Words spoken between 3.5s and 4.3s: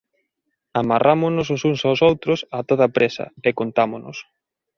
contámonos.